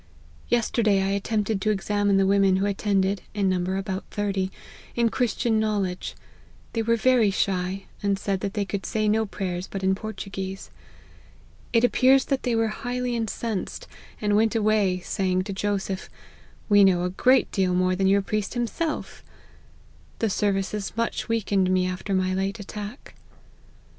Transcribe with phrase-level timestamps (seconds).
[0.49, 4.49] Yesterday I attempted to examine the women who attended (in number about thirty,)
[4.95, 6.15] in Christian knowledge;
[6.73, 10.71] they were very shy, and said that they could say no prayers but in Portuguese.
[11.71, 13.85] It appears that they were highly incensed,
[14.19, 16.09] and went away, saying to Joseph,'
[16.67, 19.21] We know a great deal more than your priest himself.
[19.23, 19.33] 1
[20.17, 23.13] The services much weakened me after my late attack."